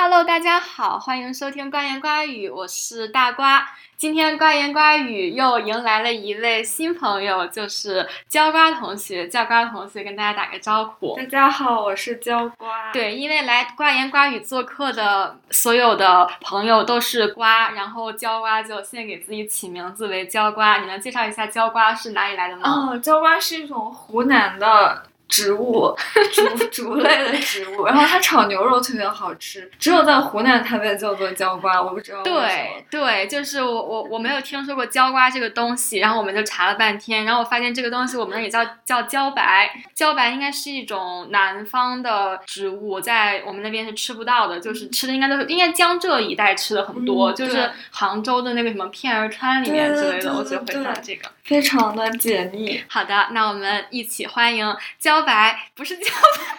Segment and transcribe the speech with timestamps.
[0.00, 3.68] Hello，大家好，欢迎收听瓜言瓜语，我是大瓜。
[3.96, 9.26] 今天瓜言瓜语又迎来了一位新朋友，就是焦瓜同学。
[9.26, 11.16] 焦瓜同学跟大家打个招呼。
[11.16, 12.92] 大家好，我是焦瓜。
[12.92, 20.78] 对，因为来瓜言瓜语做客的所有的朋友都是瓜，然后焦瓜就先给自己起名字为焦瓜。
[20.78, 22.92] 你能介绍一下焦瓜是哪里来的吗？
[22.92, 25.02] 哦，焦瓜是一种湖南的。
[25.28, 25.94] 植物，
[26.32, 52.82] 竹 竹类的植物，然后它炒牛肉特别好吃，只有在湖南它被叫做椒瓜，我不知道对对，就是我我我没有听说过椒瓜这个东西，然后我们就查了半天，然后我发现这个东西我们那也叫叫茭白，茭白应该是一种南方的植物，在我们那边是吃不到的，就是吃的应该都是应该江浙一带吃的很多，就是杭州的那个什么片儿川里面之类的，我觉得会放这个，非常的解腻。
[52.88, 55.17] 好的，那我们一起欢迎椒。
[55.18, 56.57] 焦白不是叫白，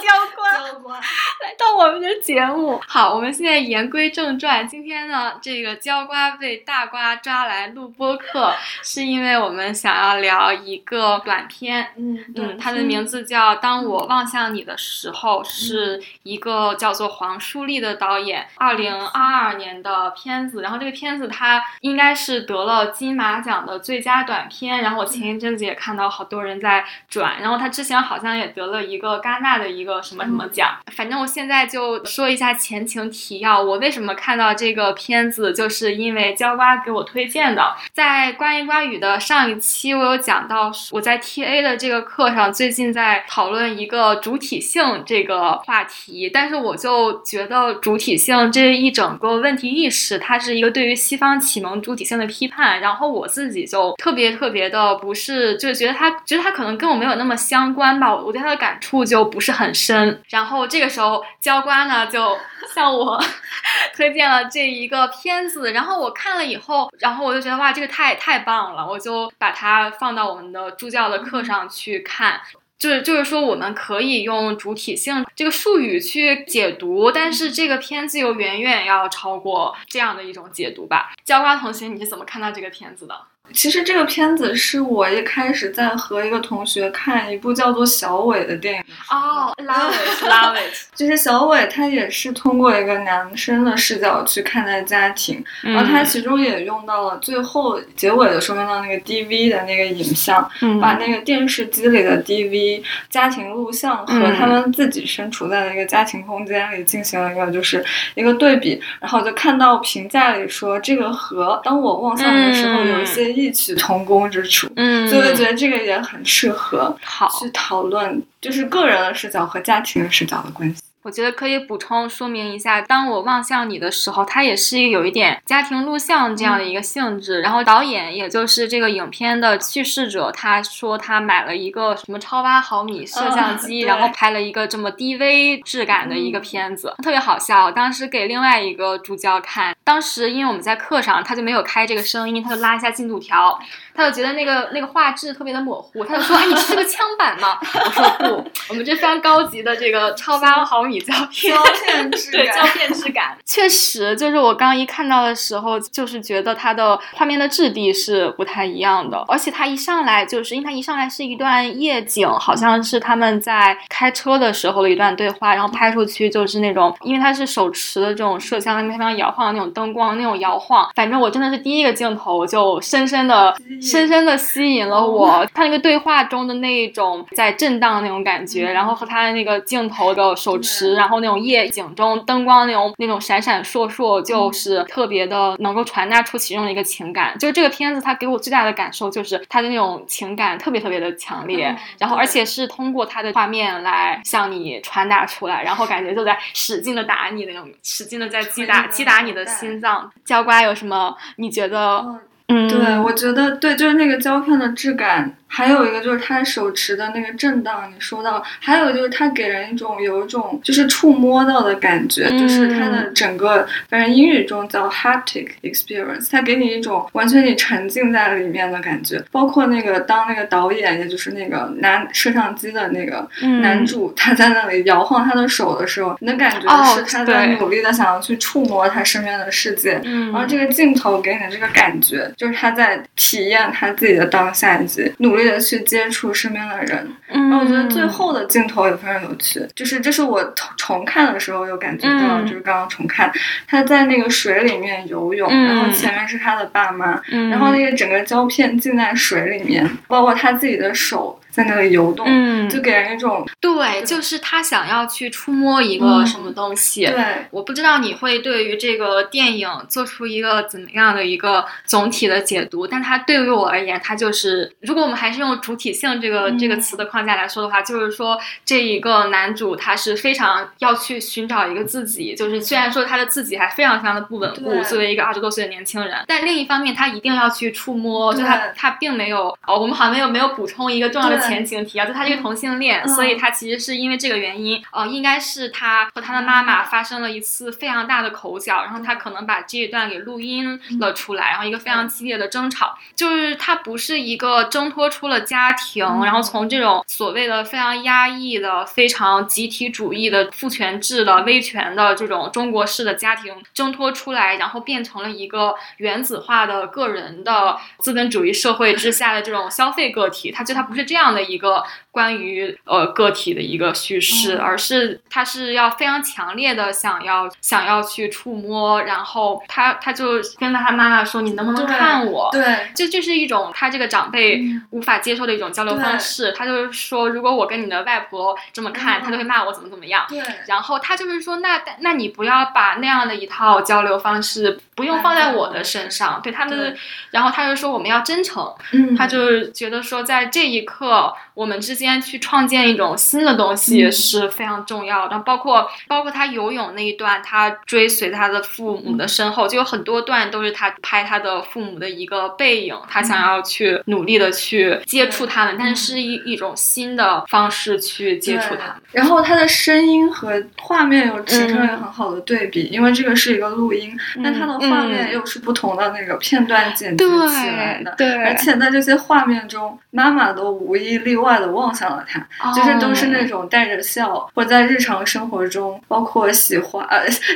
[0.00, 2.80] 焦瓜来到我们的节目。
[2.86, 4.66] 好，我们现在言归正传。
[4.66, 11.92] 今天呢，这个焦瓜被大瓜抓来录播客， 是因为我们想要聊一个短片。
[11.96, 20.62] 嗯嗯，它的名字叫《当我望向你的时候》，是一个叫做黄舒丽的导演二零二二年的片子。
[20.62, 24.80] 然后这个片子它应该是得了金马奖的最佳短片。
[24.80, 27.40] 然后我前一阵子也看到好多人在转。
[27.42, 27.98] 然后他之前。
[27.98, 33.60] 好像也得了一个戛纳的一个个什么什么奖，反正我现在就说一下前情提要。
[33.60, 37.74] 我为什么看到这个片子，就是因为焦瓜给我推荐的。
[37.92, 52.80] 在关于瓜语的上一期，我有讲到我在 TA 的这个课上，最近在讨论一个主体性这个话题，但是我就觉得主体性这一整个问题意识，它是一个对于西方启蒙主体性的批判。
[52.80, 57.88] 然后我自己就特别特别的不是，就觉得它觉得它可能跟我没有那么相关。
[57.98, 60.20] 吧，我对他的感触就不是很深。
[60.28, 62.36] 然后这个时候，教官呢就
[62.74, 63.18] 向我
[63.96, 65.72] 推荐了这一个片子。
[65.72, 72.40] 然后我看了以后，然后我就觉得哇，这个太太棒了，我就把它放到我们的助教的课上去看。
[72.78, 81.12] 就是就是说，我们可以用主体性这个术语去解读，但是这个片子又远远要超过这样的一种解读吧。
[81.24, 83.20] 教官同学，你是怎么看到这个片子的？
[83.52, 100.48] 其实这个片子是我一开始在和一个同学看一部叫做《小伟》的电影哦，Love it，Love it， 就是小伟他也是通过一个男生的视角去看待家庭，然后他其中也用到了最后结尾的时候用到那个 DV 的那个影像，
[100.80, 107.82] 把那个电视机里的 DV 家庭录像和他们自己身处在的一个家庭空间里进行了一个就是
[108.14, 113.37] 一个对比，然后就看到评价里说这个和当我望向你的时候有一些。
[113.38, 116.96] 异曲同工之处，嗯，所以我觉得这个也很适合
[117.40, 120.82] 去讨论，就是个人的视角和家庭的视角的关系。
[121.08, 127.40] 我觉得可以补充说明一下，当我望向你的时候，它也是一个有一点家庭录像这样的一个性质。
[127.40, 137.72] 然后导演也就是这个影片的叙事者，他说他买了一个什么超八毫米摄像机，然后拍了一个这么低 V 质感的一个片子，特别好笑。
[137.72, 143.58] 当时给另外一个助教看，当时因为我们在课上，他就没有开这个声音，他就拉一下进度条。
[143.98, 173.52] 他就觉得那个那个画质特别的模糊，他就说：“哎，你是个枪版吗？” 我说：“不，我们这非常高级的这个超八毫米胶片，胶片质对胶片质感，确实就是我刚一看到的时候，就是觉得它的画面的质地是不太一样的，而且它一上来就是因为它一上来是一段夜景，好像是他们在开车的时候的一段对话，然后拍出去就是那种，因为它是手持的这种摄像，那非常摇晃的那种灯光，那种摇晃，反正我真的是第一个镜头就深深的。
[173.88, 187.36] 深深的吸引了我，他那个对话中的那种在震荡的那种感觉，然后和他的那个镜头的手持，然后那种夜景中灯光那种那种闪闪烁烁，就是特别的能够传达出其中的一个情感。
[187.38, 200.10] 就是这个片子，它给我最大的感受就是它的那种情感特别特别的强烈，然后而且是通过它的画面来向你传达出来，然后感觉就在使劲的打你那种，使劲的在击打击打你的心脏。
[200.24, 201.16] 焦瓜有什么？
[201.36, 202.18] 你觉得？
[202.48, 205.34] 嗯，对，我觉得对，就是那个胶片的质感。
[205.50, 219.24] 还有一个就是他手持的那个震荡，你说到，还有就是它给人一种有一种就是触摸到的感觉，就是它的整个，反正英语中叫 haptic experience，它给你一种完全你沉浸在里面的感觉。
[219.32, 223.26] 包括那个当那个导演，也就是那个拿摄像机的那个
[223.62, 229.98] 男主，他在那里摇晃他的手的时候，你的感觉是他在努力的想要去触摸他身边的世界。
[230.30, 237.06] 然后这个镜头给你的这个感觉，就是他在体验他自己的当下，以及努力的去接触身边的人。
[237.26, 243.30] 然后我觉得最后的镜头也非常有趣，就是这是我重重看的时候有感觉到，就是刚刚重看
[243.66, 247.20] 他在那个水里面游泳，然后前面是他的爸妈，
[247.50, 251.38] 然后那个整个胶片浸在水里面，包括他自己的手。
[251.58, 257.04] 在那里游动，嗯，就给人一种对，就是他想要去触摸一个什么东西。
[257.04, 281.47] 对，我不知道你会对于这个电影做出一个怎么样的一个总体的解读，但它对于我而言，它就是如果我们还是用主体性这个这个词的框架来说的话，就是说这一个男主他是非常要去寻找一个自己，就是虽然说他的自己还非常非常的不稳固，作为一个二十多岁的年轻人，但另一方面他一定要去触摸，就他他并没有哦，我们好像没有没有补充一个重要的。
[281.48, 311.38] 前情提要，就他这个同性恋，所以他其实是因为这个原因，呃，应该是他和他的妈妈发生了一次非常大的口角，然后他可能把这一段给录音了出来，然后一个非常激烈的争吵，就是他不是一个挣脱出了家庭，然后从这种所谓的非常压抑的、非常集体主义的父权制的威权的这种中国式的家庭挣脱出来，然后变成了一个原子化的个人的资本主义社会之下的这种消费个体，他就他不是这样这样。
[311.38, 311.84] 的一个
[312.18, 326.50] 关于呃个体的一个叙事，而是他是要非常强烈的想要想要去触摸，然后他他就跟他妈妈说：“你能不能看我？”对，这这是一种他这个长辈无法接受的一种交流方式。
[326.50, 330.26] 他就是说，如果我跟你的外婆这么看，他就会骂我怎么怎么样。
[330.28, 336.40] 对，然后他就是说，那那你不要把那样的一套交流方式不用放在我的身上。
[336.42, 336.96] 对他们，
[337.30, 338.74] 然后他就说我们要真诚。
[338.92, 341.32] 嗯，他就是觉得说，在这一刻。
[341.54, 358.94] 我们之间去创建一种新的东西是非常重要的，包括包括他游泳那一段，他追随他的父母的身后，就有很多段都是他拍他的父母的一个背影，他想要去努力的去接触他们，但是一一种新的方式去接触他们。
[359.12, 371.48] 然后他的声音和画面又形成了很好的对比，因为这个是一个录音，但他的画面又是不同的那个片段剪辑起来的，对，而且在这些画面中，妈妈都无一例外。
[371.58, 377.04] 的望向了他，就是都是那种带着笑，或在日常生活中，包括洗花、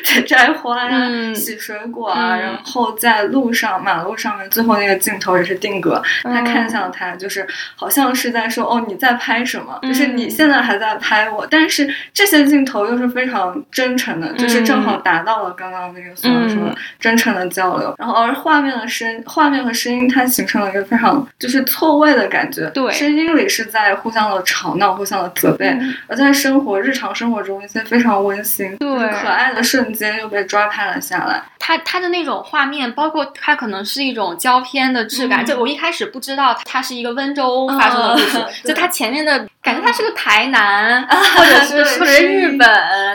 [0.05, 7.47] 在 摘花呀、洗水果啊，然后在路上、马路上面，最后那个镜头也是定格，他看向他，就是
[7.77, 9.79] 好像是在说：“哦，你在拍什么？
[9.83, 17.95] 就是你现在还在拍我。”但是这些镜头又是非常真诚的，就是正好达到了刚刚那个所说的真诚的交流。
[17.99, 22.69] 然后而画面的声、画面和声音，它形成了一个非常就是错位的感觉。
[22.71, 23.93] 对，声音里是在。
[24.03, 25.77] 互相的吵闹，互相的责备，
[26.07, 31.43] 而在生活日常生活中，一些非常温馨、对可爱的瞬间又被抓拍了下来。
[31.59, 35.45] 它它的那种画面，包括它可能是一种胶片的质感。
[35.47, 42.69] 就我一开始不知道它是一个温州发生的故事，就它前面的感觉，他是个台南， 或者是或者是日本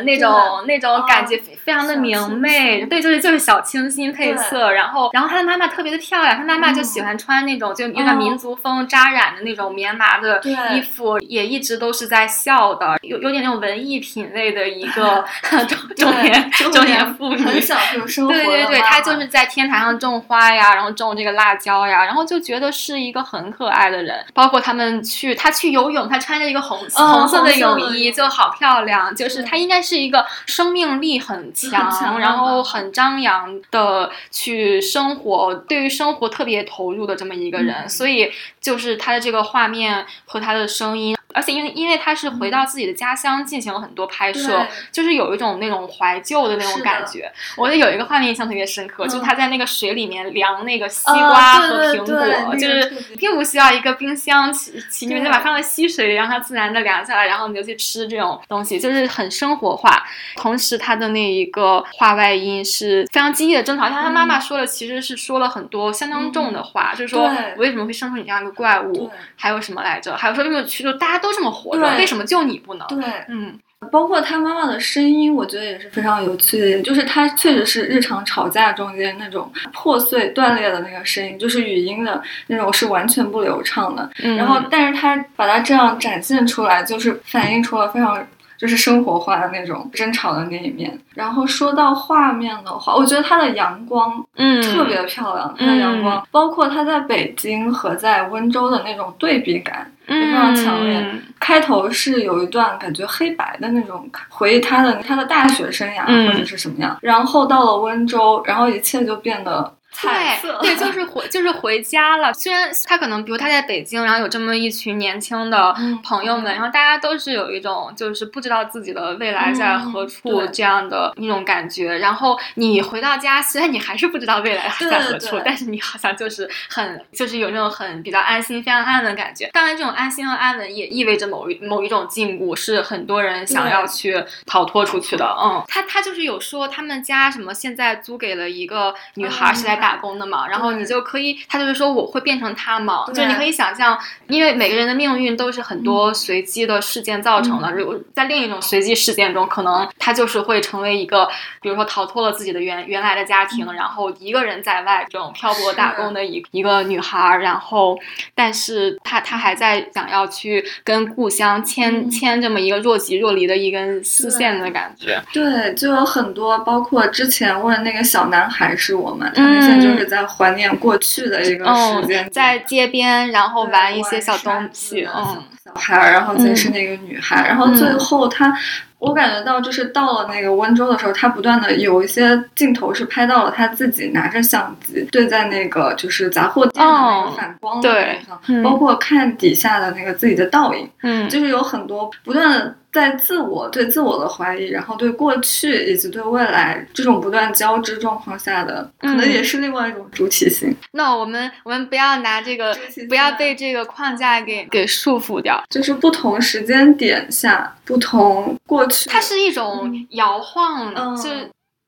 [0.05, 2.85] 那种那种感觉，非常的明媚。
[2.85, 4.71] 对，就是就是小清新配色。
[4.71, 10.41] 然后然后他的妈妈特别的漂亮，他妈妈就喜欢穿那种就有点民族风扎染的那种棉麻的
[10.71, 15.25] 衣服，也一直都是在笑的，有有点那种文艺品味的一个
[15.67, 18.31] 中中年中年妇女，很享受生活。
[18.31, 24.25] 对对对，他就是在天台上种花呀，然后种这个辣椒呀，然后就觉得是一个很可爱的人。
[24.33, 29.15] 包括他们去他去游泳，他穿着一个红红色的泳衣，就好漂亮。
[29.15, 37.89] 就是他应该是一个生命力很强，然后很张扬的去生活，对于生活特别投入的这么一个人。
[37.89, 38.31] 所以
[38.61, 41.16] 就是他的这个画面和他的声音。
[41.33, 47.31] 而且因为因为他是回到自己的家乡进行了很多拍摄，就是有一种那种怀旧的那种感觉。
[47.55, 60.03] 我觉得有一个画面印象特别深刻，就是他在那个水里面量那个西瓜和苹果，就是并不需要一个冰箱，其其你就把放在溪水里，让它自然的凉下来，然后你就去吃这种东西，就是很生活化。
[60.37, 70.17] 同时，他的那一个话外音是非常激烈的争吵，像他妈妈说的，其实是说了很多相当重的话，就是说我为什么会生出你这样一个怪物，还有什么来着？
[70.17, 71.26] 还有说为什么去就大家都。
[71.27, 72.87] 都这么活着，为什么就你不能？
[72.87, 73.59] 对，嗯，
[73.91, 76.81] 包括他妈妈的声音，我觉得也是非常有趣的。
[76.81, 84.09] 就是他确实是日常吵架中间那种破碎断裂的那个声音，就是语音的那种是完全不流畅的。
[84.15, 88.25] 然后，但是他把它这样展现出来，就是反映出了非常。
[88.57, 90.99] 就是生活化的那种争吵的那一面。
[91.13, 95.55] 然后说到画面的话，我觉得它的阳光，嗯，特别漂亮。
[95.57, 101.05] 它的阳光，包括它在北京和在温州的那种对比感也非常强烈。
[101.39, 106.97] 开头是有一段感觉黑白的那种，回忆他的他的大学生涯或者是什么样。
[107.01, 109.73] 然后到了温州，然后一切就变得。
[110.01, 112.33] 对对，就是回就是回家了。
[112.33, 121.97] 虽然他可能，比如他在北京，然后有这么一群年轻的朋友们，然后大家都是有一种就是不知道自己的未来在何处这样的一种感觉。
[121.97, 129.49] 然后你回到家，虽然你还是不知道未来在何处，但是你好像就是很就是有那种很比较安心、非常安稳的感觉。
[129.53, 135.25] 当然，这种安心和安稳也意味着某一某一种禁锢，是很多人想要去逃脱出去的。
[135.41, 139.86] 嗯，他他就是有说他们家什么现在租给了一个女孩是来打。
[139.87, 147.71] 打工的嘛，然后你就可以，他就是说我会变成他嘛，就你可以想象，因为每个人的命运都是很多随机的事件造成的。
[147.71, 151.25] 如果在另一种随机事件中，可能他就是会成为一个，
[151.61, 157.97] 比如说逃脱了自己的原原来的家庭，然后一个人在外这种漂泊打工的一一个女孩，然后，
[158.35, 165.23] 但是他他还在想要去跟故乡牵牵这么一个若即若离的一根丝线的感觉。
[165.31, 169.66] 对，就有很多，包括之前问那个小男孩是我们，他们。
[169.75, 175.73] 就是在怀念过去的一个时间，在街边，然后玩一些小东西，嗯，小。
[175.75, 178.51] 孩，然后再是那个女孩，然后最后他，
[178.99, 192.75] 我感觉到就是到了那个温州的时候，他不断的有一些镜头是拍到了他自己拿着相机对在那个就是杂货店的那个反光的地方，包括看底下的那个自己的倒影，嗯，就是有很多不断的。
[192.97, 200.75] 在自我对自我的怀疑，然后对过去以及对未来这种不断交织状况下的，可能也是另外一种主体性。
[200.93, 202.75] 那我们我们不要拿这个，
[203.07, 205.63] 不要被这个框架给给束缚掉。
[205.69, 211.29] 就是不同时间点下，不同过去，它是一种摇晃，就。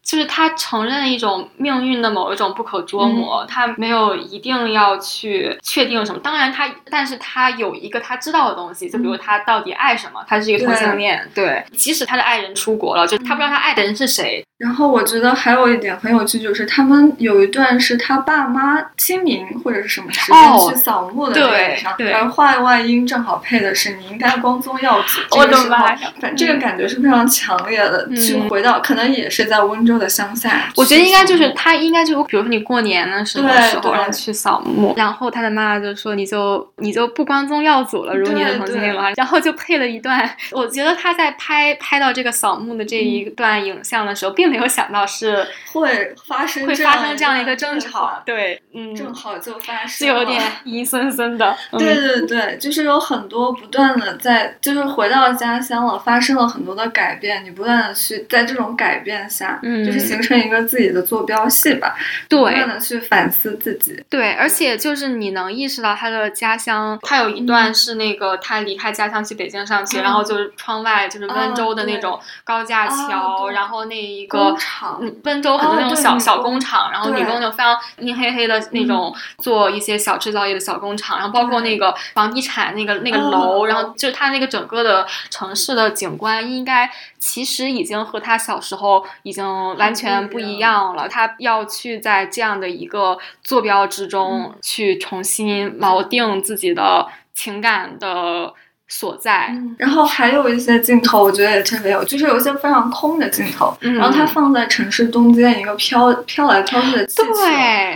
[0.09, 6.19] 就是他承认一种命运的某一种不可捉摸，他没有一定要去确定什么。
[6.19, 11.29] 当然，他但是他有一个他知道的东西，就比如他到底爱什么，他是一个同性恋。
[11.35, 14.43] 对，即使他的爱人出国了，就他不知道他爱的人是谁。
[14.59, 25.37] 然后我觉得还有一点很有趣，就是他们有一段是他爸妈清明或者是什么时间去扫墓的那上，而话外音正好配的是你应该光宗耀祖。
[25.37, 30.69] 我的妈正这个感觉是非常强烈的，去回到可能也是在温州的乡下。
[30.75, 39.09] 我觉得应该就是他应该就比如说你过年的时候时候让去扫墓，然后他的妈妈就说你就你就不光宗耀祖了，如你的同性恋了？
[39.15, 44.49] 然后就配了一段，我觉得他在拍拍到这个扫墓的这一段影像的时候，并。
[44.50, 51.56] 没有想到是 会发生会发生这样一个争吵，对，嗯，正好就发生，就有点 阴森森的。
[51.77, 61.96] 对对对，就是有很多不断的在，就是回到家乡了，发生了很多的改变，你不断的去在这种改变下，嗯，就是形成一个自己的坐标系吧，
[62.27, 64.03] 对，不断的去反思自己。
[64.10, 74.38] 对，而且就是你能意识到他的家乡，他有一段是那个他离开家乡去北京上学，然后就是窗外就是温州的那种高架桥，然后那一个。
[74.39, 89.46] 工厂，温州很多那种小小工厂，然后女工就非常阴黑黑的那种，做一些小制造业的小工厂，然后包括那个房地产那个那个楼，然后就是它那个整个的城市的景观，应该其实已经和他小时候已经
[89.77, 91.08] 完全不一样了。
[91.08, 98.53] 他要去在这样的一个坐标之中去重新锚定自己的情感的。
[98.89, 107.25] 所在，然后还有一些镜头，我觉得也特别有，就是有一些非常空的镜头，然后它放在城市中间一个飘飘来飘去的气球，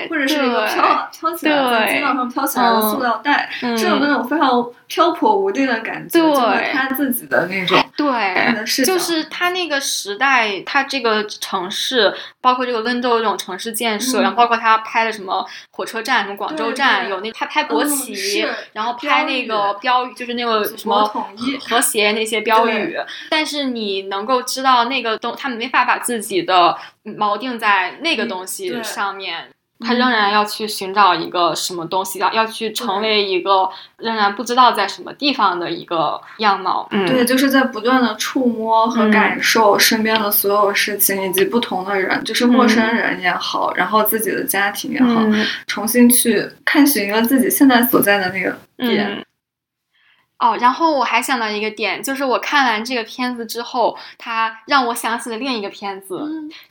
[0.09, 4.65] 或者是一个飘飘起来在街道上飘起来的塑料袋，是有那种非常。
[4.85, 22.97] 漂泊无定的感觉，就是他自己的那种对，就是他那个时代，他这个城市，包括这个温州这种城市建设，然后包括他拍的什么火车站，什么广州站，有那他拍国旗，然后拍那个标语，就是那个什么统一和谐那些标语。
[23.29, 29.49] 但是你能够知道那个东，他们没法把自己的锚定在那个东西上面。
[29.85, 36.87] 他仍然要去寻找一个什么东西，要要去成为一个仍然不知道在什么地方的一个样貌。
[36.89, 45.21] 对，就是在不断的触摸和感受身边的所有事情，以及不同的人，就是陌生人也好，然后自己的家庭也好，
[45.67, 49.25] 重新去看寻一个自己现在所在的那个点。
[50.39, 56.21] 哦，然后我还想到一个点，就是我看完这个片子之后，它让我想起了另一个片子，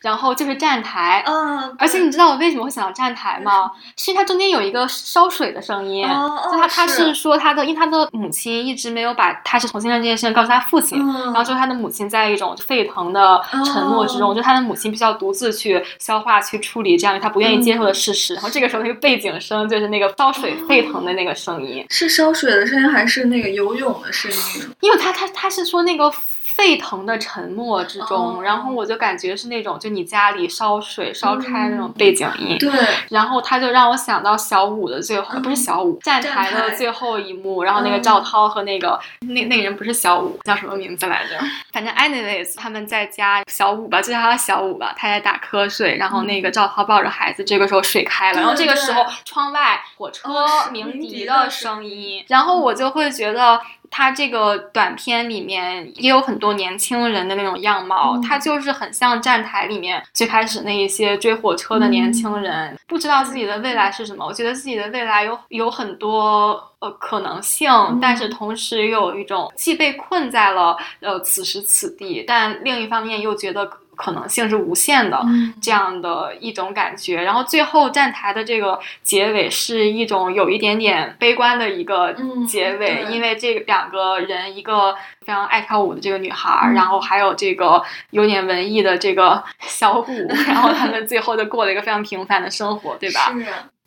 [0.00, 1.24] 然后就是站台。
[1.26, 3.70] 嗯，而且你知道我为什么会想到站台吗？
[3.96, 18.34] 是因为它中间有一个烧水的声音，就他他是说他的，因为他的母亲一直没有把他是同性恋这件事情告诉他父亲，然后就是他的母亲在一种沸腾的沉默之中，就他的母亲必须要独自去消化、去处理这样他不愿意接受的事实。
[18.34, 23.51] 然后这个时候那个背景声就是那个烧水沸腾的那个声音，是烧水的声音还是那个有？
[23.52, 26.12] 游泳的声音，因为他他他是说那个
[26.54, 32.70] 沸腾的沉默之中，然后我就感觉是那种就你家里烧水烧开那种背景音，对，
[33.08, 41.38] 然后他就让我想到小五的最后，不是小五站台的最后一幕，然后那个赵涛和那个那那个人不是小五，叫什么名字来着？
[41.72, 50.28] 反正 anyways 他们在家小五吧，就叫他小五吧，他在打瞌睡，然后那个赵涛抱着孩子，这个时候水开了，然后这个时候窗外火车
[50.70, 53.60] 鸣笛的声音，然后我就会觉得。
[53.92, 64.24] 他这个短片里面也有很多年轻人的那种样貌，他就是很像站台里面最开始那一些追火车的年轻人，不知道自己的未来是什么。
[64.26, 67.70] 我觉得自己的未来有有很多呃可能性，
[68.00, 73.70] 但是同时又有一种既被困在了呃此时此地，但另一方面又觉得。
[73.96, 75.22] 可能性是无限的，
[75.60, 77.22] 这样的一种感觉。
[77.22, 82.14] 然后最后站台的这个结尾是一种有一点点悲观的一个
[82.48, 90.12] 结尾，因为这两个人，一个非常爱跳舞的这个女孩，然后还有这个有点文艺的这个小虎，
[90.46, 93.32] 然后他们最后就过了一个非常平凡的生活，对吧？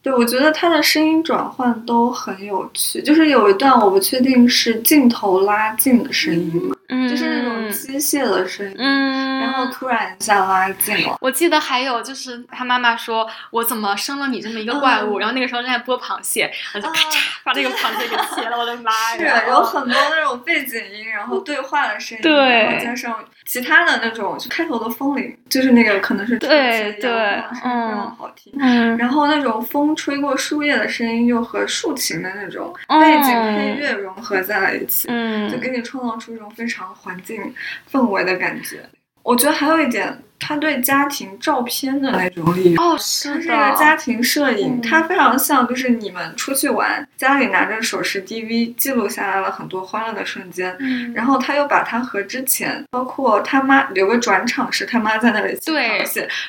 [0.06, 0.10] 是。
[0.10, 6.76] 对，我觉得他的声音转换都很有趣，就是有一段我不确定是镜头拉近的声音嘛，
[7.10, 11.18] 就是那种机械的声音，然后突然一下拉近了。
[11.20, 18.56] 我记得还有就是他妈妈说：“我怎么生了你这么一个怪物？”然后那个时候正在剥螃蟹，然后就咔嚓把那个螃蟹给切了。
[18.60, 19.42] 我的妈呀！
[19.42, 28.54] 是有很多那种背景音，然后对话的声音，然后加上其他的那种，就开头的风铃，就是那个可能是对对，非常好听。
[28.98, 29.95] 然后那种风。
[29.96, 35.08] 吹过树叶的声音，又和竖琴的那种背景配乐融合在了一起，
[35.50, 37.54] 就给你创造出一种非常环境
[37.92, 38.88] 氛围的感觉。
[39.24, 40.22] 我觉得还有一点。
[40.46, 56.04] 他对家庭照片的那种利用，哦，是的，这个家庭摄影，它非常像，就是你们出去玩，家里拿着手持 DV 记录下来了很多欢乐的瞬间，嗯，然后他又把它和之前，包括他妈有个转场是他妈在那里对，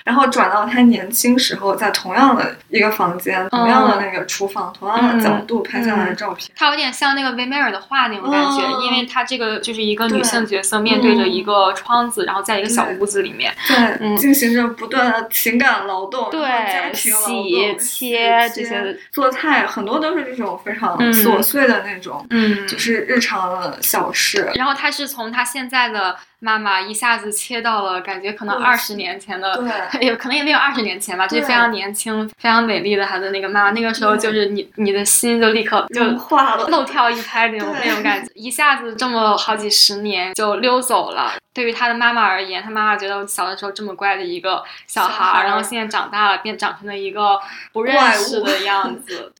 [0.04, 13.54] 然后转到他年轻时候在同样的一个房间，同样的那个厨房，同样的角度拍下来的照片，它有点像那个维梅尔的画那种感觉，因为他这个就是一个女性角色面对着一个窗子，然后在一个小屋子里面。
[13.68, 13.85] 对，
[14.16, 24.50] 进行着不断的情感劳动，对，家庭劳动，切这些做菜，很多都是这种非常琐碎的那种，嗯，就是日常的小事。
[24.54, 26.16] 然后他是从他现在的。
[26.46, 29.60] 妈妈一下子切到了，感觉可能二十年前的，
[30.00, 33.70] 也可能也没有二十年前吧，就非常年轻、非常美丽的她的那个妈妈。
[33.72, 41.32] 那个时候就是你，你的心就立刻就化了，漏跳一拍那种那种感觉，一下子这么好几十年就溜走了。
[41.52, 47.40] 对于他的妈妈而言，他妈妈觉得我小的时候这么乖的一个小孩，然后现在长大了变长成了一个
[47.72, 49.32] 不认识的样子。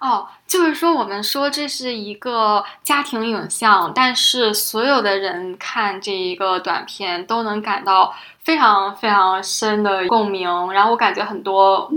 [0.00, 10.48] 哦，就是说，我们说这是一个家庭影像，但是所有的人看这一个短片都能感到非常非常深的共鸣。
[10.72, 11.90] 然后我感觉很多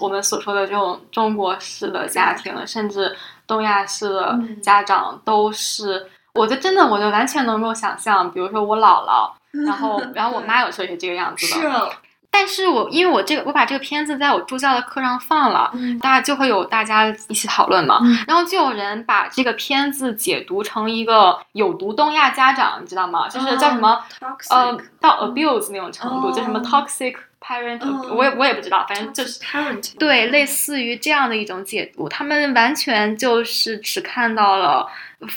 [0.00, 3.16] 我们所说的这种中国式的家庭，甚至
[3.46, 9.30] 东亚式的家长，都是，我就真的，我就完全能够想象，比如说我姥姥，
[9.64, 11.90] 然后 然后我妈有时候也是这个样子的。
[12.38, 15.72] 但是我因为我这个我把这个片子在我助教的课上放了，
[16.02, 23.26] 大家就会有大家一起讨论嘛，然后就有人把这个片子解读成一个有毒东亚家长，你知道吗？
[23.26, 23.98] 就是叫什么
[24.50, 34.86] 呃到 abuse 那种程度，就什么 toxic parent，我也我也不知道，反正就是 parent 对，类似于这样的一种解读，他们完全就是只看到了。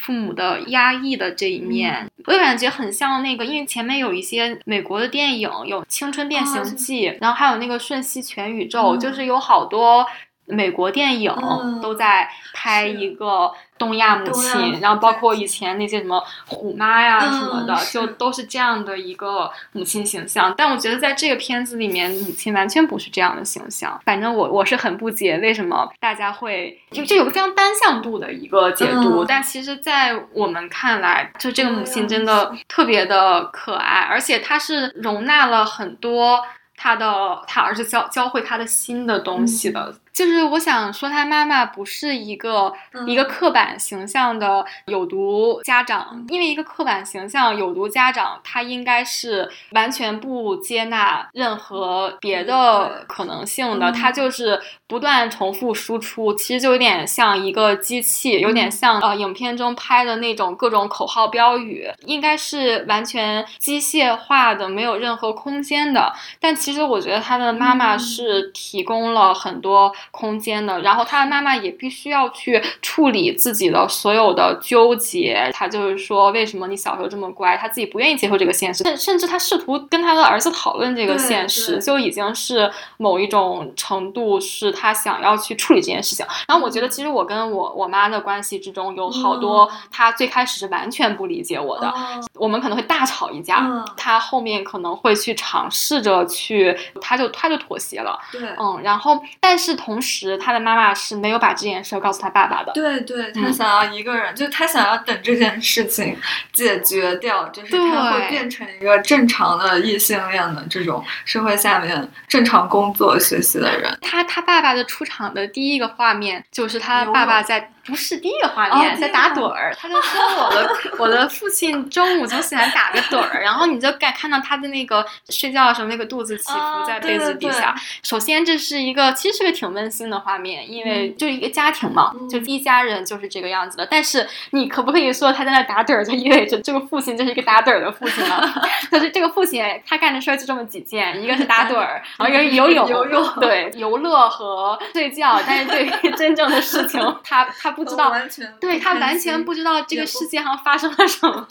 [0.04, 10.06] 父母的压抑的这一面，我就感觉很像那个，因为前面有一些美国的电影，有《青春变形记》，然后还有那个《瞬息全宇宙》，就是有好多
[10.46, 11.34] 美国电影
[11.82, 13.52] 都在拍一个。
[13.80, 20.52] 东亚母亲，然后包括以前那些什么虎妈呀什么的，就都是这样的一个母亲形象。
[20.54, 23.98] 但我觉得在这个片子里面，母亲完全不是这样的形象。
[24.04, 29.24] 反正我我是很不解，为什么大家会就这有个这样单向度的一个解读。
[29.24, 36.38] 但其实，在我们看来，就这个母亲真的特别的可爱，而且她是容纳了很多
[36.76, 39.94] 他的他儿子教教会他的新的东西的。
[40.12, 42.72] 就是我想说，他妈妈不是一个
[43.06, 66.12] 一个刻板形象的有毒家长，因为一个刻板形象有毒家长，他应该是完全不接纳任何别的可能性的，他就是不断重复输出，其实就有点像一个机器，有点像呃影片中拍的那种各种口号标语，应该是完全机械化的，没有任何空间的。
[66.40, 69.94] 但其实我觉得他的妈妈是提供了很多。
[70.10, 70.80] 空间的。
[70.80, 75.50] 然后他的妈妈也必须要去处理自己的所有的纠结。
[75.52, 77.56] 他就是说，为什么你小时候这么乖？
[77.56, 86.24] 他自己不愿意接受这个现实，甚甚至他试图跟他的儿子讨论这个现实，就已经是某一种程度，是他想要去处理这件事情。
[86.46, 91.92] 然后我觉得，其实我跟我我妈的关系之中有好多，他最开始是完全不理解我的，
[92.34, 106.14] 我们可能会大吵一架，他后面可能会去尝试着去，他就他就妥协了，对，嗯，然后但是同时，他的妈妈是没有把这件事告诉他爸爸的，对，对他想要一个人，就他想要等这件事情
[106.52, 113.98] 解决掉，就是他会变成一个正常的异性恋的这种社会下面正常工作学习的人。
[114.02, 117.72] 他他爸爸的出场的第一个画面就是他爸爸在。
[117.84, 127.74] 不是第一个画面，在打盹儿，他就说我的我的父亲中午总喜欢打个盹儿，然后你就敢看到他的那个睡觉的时候那个肚子起伏在被子底下。
[128.02, 133.86] 首先这是一个其实是个挺温馨的画面，因为就一个家庭嘛，就一家人就是这个样子的。
[133.90, 138.52] 但是你可不可以说他在那打盹儿就意味着这个父亲就是一个打盹儿的父亲呢？
[138.92, 145.40] 就是这个父亲他干的事儿就这么几件，一个是打盹儿，然后一个是游泳， 游泳对游乐和睡觉。
[145.46, 147.69] 但是对于真正的事情，他他。
[147.72, 148.12] 不知道，
[148.60, 151.46] 对他完全不知道这个世界上发生了什么。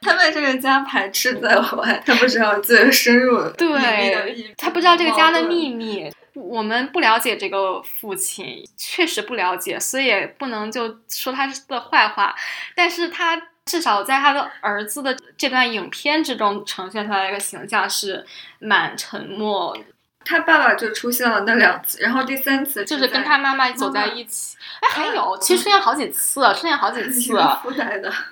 [0.00, 6.10] 他被这个家排斥在外，他不知道最深入的对，他不知道这个家的秘密。
[6.34, 12.34] 我们不了解这个父亲，确实不了解，所以也不能就说他的坏话。
[12.74, 18.26] 但是他至少在他的儿子的这段影片之中呈现出来一个形象是
[18.58, 19.74] 蛮沉默。
[20.26, 24.56] 他爸爸就出现了那两次，然后第三次就是跟他妈妈走在一起。
[24.80, 27.32] 哎，还有，其实出现好几次，出现好几 次。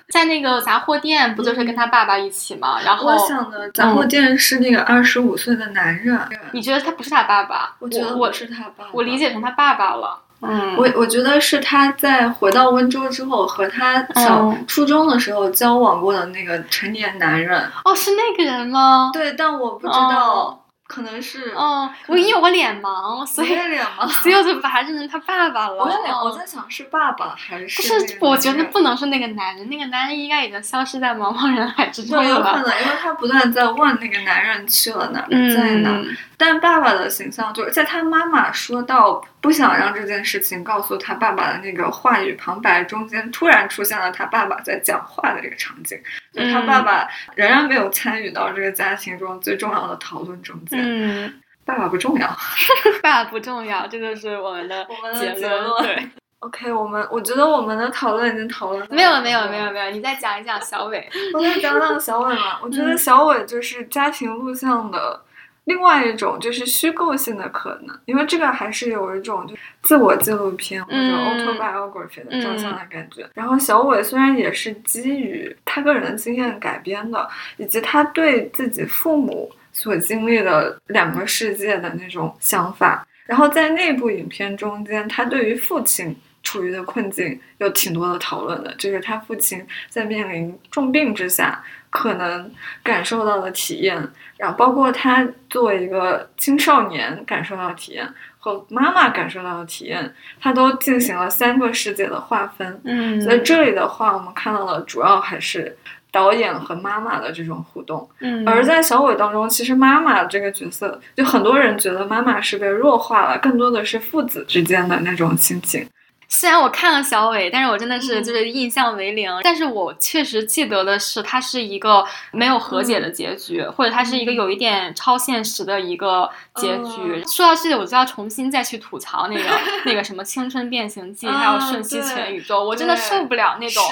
[0.09, 2.79] 在那个杂货店，不就是跟他爸爸一起吗？
[2.83, 6.19] 然后我想的杂货店是那个二十五岁的男人。
[6.51, 7.75] 你觉得他不是他爸爸？
[7.79, 8.85] 我觉得我是他爸。
[8.91, 10.19] 我理解成他爸爸了。
[10.41, 17.59] 嗯，我我觉得是他在回到温州之后和他小初中的时候交往过的那个成年男人。
[17.85, 19.09] 哦，是那个人吗？
[19.13, 20.61] 对，但我不知道。
[20.87, 25.75] 可能是，嗯，我因为我脸盲，所以脸盲，所以我就把他认成他爸爸了。
[25.75, 27.81] 我在想，我在想是爸爸还是？
[27.81, 32.29] 不是，我觉得不能是那个男人，那个男人应该已经消失在茫茫人海之中了。
[32.29, 36.01] 有可能，因为他不断在问那个男人去了哪，在哪。
[36.37, 45.97] 但爸爸的形象就是在他妈妈说到不想让这件事情告诉他爸爸的那个话语旁白中间，突然出现了他爸爸在讲话的这个场景，
[46.35, 50.79] 就他爸爸仍然没有参与到这个家庭中最重要的讨论中间。
[50.83, 52.27] 嗯，爸爸不重要，
[53.01, 55.83] 爸爸不重要，这就是我们的我们的结论。
[55.83, 65.21] 对，OK，我们我觉得我们的讨论已经讨论没有没有没有没有，你再讲一讲小伟，我再讲讲小伟嘛，我觉得小伟就是家庭录像的。
[65.65, 73.27] 另外一种就是虚构性的可能，因为这个还是有一种就自我纪录片或者 autobiography 的照相的感觉。
[73.33, 83.05] 然后小伟虽然也是基于他个人的经验改编的，以及他对自己父母所经历的两个世界的那种想法。
[83.25, 91.63] 然后在那部影片中间，他对于父亲处于的困境有挺多的讨论的，就是他父亲在面临重病之下
[91.95, 92.51] 可能
[92.83, 93.95] 感受到的体验。
[94.37, 98.05] 然后包括他作为一个青少年感受到的体验
[98.37, 102.81] 和妈妈感受到的体验，他都进行了三个世界的划分。
[102.83, 105.77] 嗯，所以这里的话，我们看到了主要还是
[106.11, 108.09] 导演和妈妈的这种互动。
[108.19, 115.87] 嗯，而在小伟当中，其实妈妈这个角色，就很多人觉得妈妈是被弱化了，更多的是父子之间的那种亲情。
[116.27, 119.31] 虽然我看了小伟，但是我真的是就是印象为零。
[119.43, 127.23] 但是我确实记得的是，它是一个没有和解的结局，或者它是一个有一点超现实的一个结局。
[127.27, 129.49] 说到这里，我就要重新再去吐槽那个
[129.85, 133.83] 那个什么《青春变形记》，还有《瞬息全宇宙》，我真的受不了那种。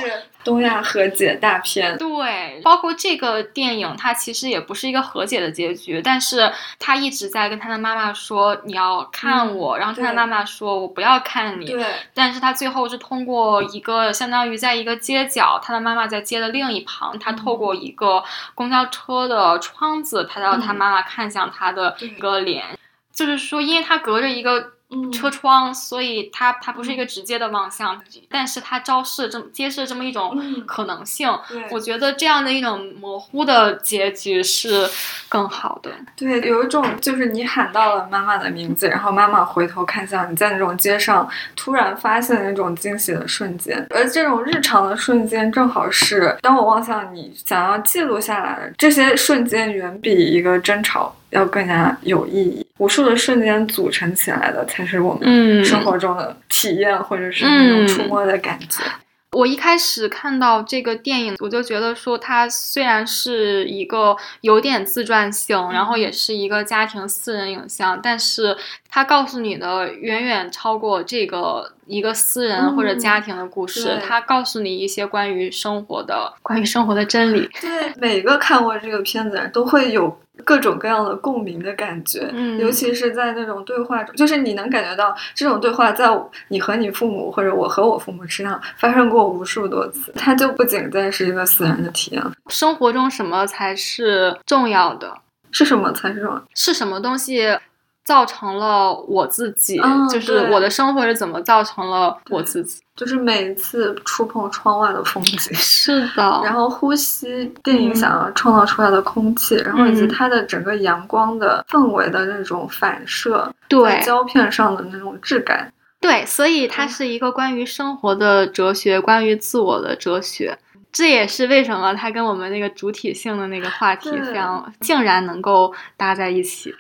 [0.44, 22.78] 东亚和解大片，对，包括这个电影，它其实也不是一个和解的结局，但是他一直在跟他的妈妈说你要看我，然后他的妈妈说我不要看你，对，但是他最后是通过一个相当于在一个街角，他的妈妈在街的另一旁，他透过一个公交车的窗子，拍到他妈妈看向他的一个脸，
[23.12, 24.73] 就是说，因为他隔着一个。
[25.12, 31.30] 车窗，所以它它不是一个直接的望向，但是它昭示这么揭示这么一种可能性。
[31.70, 34.90] 我觉得这样的一种模糊的结局是
[35.30, 35.92] 更好的。
[36.16, 51.16] 对，有一种就是你喊到了妈妈的名字，然后妈妈回头看向你，在那种街上突然发现那种惊喜的瞬间，而这种日常的瞬间正好是当我望向你想要记录下来的这些瞬间，远比一个争吵。
[51.34, 52.66] 要更加有意义。
[52.78, 58.84] 无数的瞬间组成起来的，才是我们生活中的体验，或者是那种触摸的感觉。
[59.32, 68.56] 我一开始看到这个电影，我就觉得说，它虽然是一个有点自传性，然后也是一个家庭私人影像，但是
[68.90, 74.00] 它告诉你的远远超过这个一个私人或者家庭的故事。
[74.08, 77.50] 它告诉你一些关于生活的、关于生活的真理。
[77.60, 80.16] 对，每个看过这个片子人都会有。
[80.44, 86.10] 各种各样的共鸣的感觉，尤其是在那种对话中，就是你能感觉到这种对话在
[86.48, 90.12] 你和你父母或者我和我父母身上发生过无数多次。
[90.16, 92.24] 它就不仅再是一个私人的体验。
[92.48, 95.16] 生活中什么才是重要的？
[95.52, 96.44] 是什么才是重要？
[96.56, 97.58] 是什么东西？
[98.06, 99.80] 造成了我自己，
[100.12, 114.02] 就是我的生活是怎么造成了我自己，就是每一次触碰窗外的风景， 是的， 然后呼吸电影想要创造出来的空气，然后以及它的整个阳光的氛围的那种反射，对。
[114.04, 120.58] 胶片上的那种质感，对，所以它是一个关于生活的哲学，关于自我的哲学，
[120.92, 126.76] 这也是为什么它跟我们那个主体性的那个话题非常竟然能够搭在一起。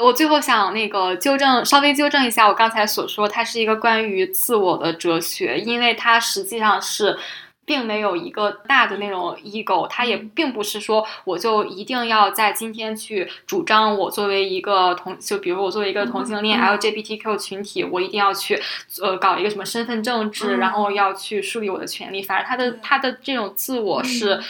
[0.00, 7.18] 我最后想那个纠正，稍微纠正一下我刚才所说，它是一个关于自我的哲学，因为它实际上是
[7.64, 18.60] 并没有一个大的那种 ego，它也并不是说我就一定要在今天去主张我作为一个同，就比如我作为一个同性恋 LGBTQ 群体，我一定要去
[19.02, 22.22] 呃搞一个什么身份政治，然后要去树立我的权利。
[22.22, 24.40] 反正他的他的这种自我是。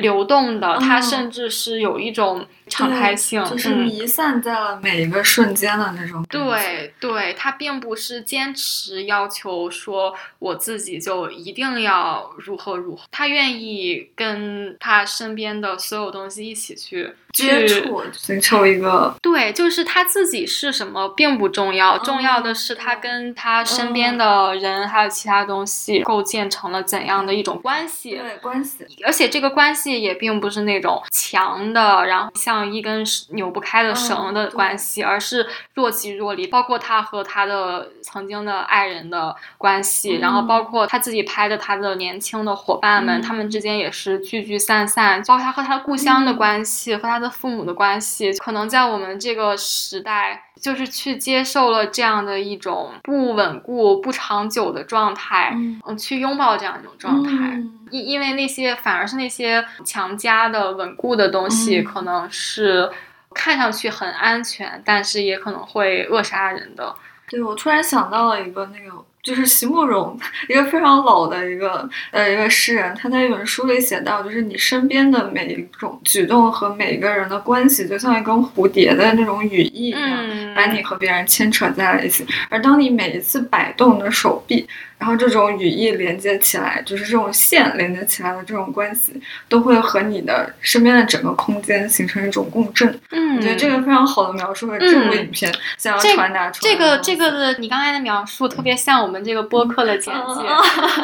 [0.00, 6.24] 流动的，它甚至是有一种敞开性，就是弥散在了每一个瞬间的那种。
[6.28, 19.14] 对，对，它并不是坚持要求说我自己就一定要如何如何，他愿意跟他身边的所有东西一起去接触，寻求一个。
[19.20, 28.16] 对，就是他自己是什么并不重要，重要的是他跟他身边的人还有其他东西构建成了怎样的一种关系。
[28.16, 29.88] 对，关系，而且这个关系。
[29.98, 36.46] 也并不是那种强的，然后像一根扭不开的绳的关系，而是若即若离。
[36.46, 45.20] 包括他和他的曾经的爱人的关系，然后包括他自己拍的他的年轻的伙伴们，他们之间也是聚聚散散。
[45.26, 50.44] 包括他和他故乡的关系，和他的父母的关系，可能在我们这个时代。
[50.60, 55.52] 就是去接受了这样的一种不稳固、不长久的状态，
[55.86, 57.56] 嗯，去拥抱这样一种状态，
[57.92, 62.90] 因因为那些反而是那些强加的稳固的东西，可能是
[63.32, 66.92] 看上去很安全，但是也可能会扼杀人的。
[67.28, 69.04] 对，我突然想到了一个那个。
[69.22, 82.26] 就是席慕容，一个非常老的一个呃一个诗人，他在一本书里写到，就是你身边的每一种举动和每一个人的关系，就像一根蝴蝶的那种羽翼一样，把你和别人牵扯在了一起。
[82.48, 84.66] 而当你每一次摆动的手臂，
[84.98, 89.12] 然后这种语义连接起来，就是这种线连接起来的这种关系，
[89.48, 92.88] 都会和你的身边的整个空间形成一种共振。
[93.10, 96.72] 嗯，我觉得这个非常好的描述了这部影片想要传达出来。
[96.72, 100.42] 这个这个的，你刚才的描述特别像我们这个播客的简介。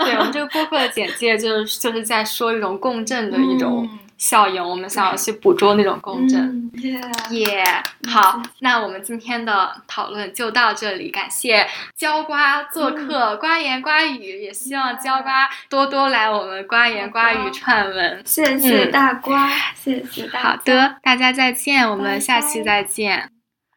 [0.05, 3.89] 对，我们这个播客的简介就是就是在说一种共振的一种。
[4.17, 6.71] 效应，我们想要去捕捉那种共振。
[7.31, 7.65] 耶，
[8.09, 18.23] 好，那我们今天的讨论就到这里，感谢椒瓜做客，瓜言瓜语，也希望椒瓜多多来我们瓜言瓜语串门。
[18.25, 20.41] 谢谢大瓜，谢谢大。
[20.41, 23.34] 好的，大家再见，我们下期再见。